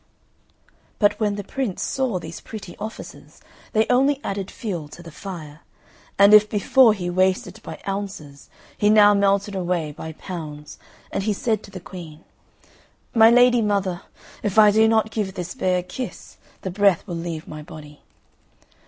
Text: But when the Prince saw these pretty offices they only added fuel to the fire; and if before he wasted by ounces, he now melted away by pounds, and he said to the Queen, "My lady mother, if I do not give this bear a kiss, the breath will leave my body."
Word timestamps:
But 0.97 1.19
when 1.19 1.35
the 1.35 1.43
Prince 1.43 1.83
saw 1.83 2.17
these 2.17 2.41
pretty 2.41 2.75
offices 2.79 3.39
they 3.73 3.85
only 3.87 4.19
added 4.23 4.49
fuel 4.49 4.87
to 4.87 5.03
the 5.03 5.11
fire; 5.11 5.59
and 6.17 6.33
if 6.33 6.49
before 6.49 6.95
he 6.95 7.07
wasted 7.07 7.61
by 7.61 7.79
ounces, 7.87 8.49
he 8.75 8.89
now 8.89 9.13
melted 9.13 9.53
away 9.53 9.91
by 9.91 10.13
pounds, 10.13 10.79
and 11.11 11.21
he 11.21 11.33
said 11.33 11.61
to 11.61 11.69
the 11.69 11.79
Queen, 11.79 12.23
"My 13.13 13.29
lady 13.29 13.61
mother, 13.61 14.01
if 14.41 14.57
I 14.57 14.71
do 14.71 14.87
not 14.87 15.11
give 15.11 15.35
this 15.35 15.53
bear 15.53 15.77
a 15.77 15.83
kiss, 15.83 16.37
the 16.63 16.71
breath 16.71 17.05
will 17.05 17.13
leave 17.15 17.47
my 17.47 17.61
body." 17.61 18.01